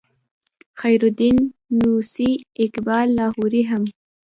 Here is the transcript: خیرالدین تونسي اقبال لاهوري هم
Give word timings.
خیرالدین 0.79 1.37
تونسي 1.79 2.29
اقبال 2.63 3.07
لاهوري 3.17 3.63
هم 3.71 3.83